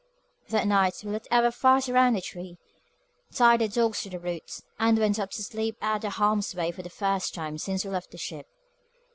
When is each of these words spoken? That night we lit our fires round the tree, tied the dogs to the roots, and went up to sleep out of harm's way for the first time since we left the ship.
That 0.49 0.65
night 0.65 1.03
we 1.03 1.11
lit 1.11 1.27
our 1.29 1.51
fires 1.51 1.87
round 1.87 2.15
the 2.15 2.21
tree, 2.21 2.57
tied 3.31 3.61
the 3.61 3.67
dogs 3.67 4.01
to 4.01 4.09
the 4.09 4.17
roots, 4.17 4.63
and 4.79 4.97
went 4.97 5.19
up 5.19 5.29
to 5.29 5.43
sleep 5.43 5.77
out 5.79 6.03
of 6.03 6.13
harm's 6.13 6.55
way 6.55 6.71
for 6.71 6.81
the 6.81 6.89
first 6.89 7.35
time 7.35 7.59
since 7.59 7.85
we 7.85 7.91
left 7.91 8.09
the 8.09 8.17
ship. 8.17 8.47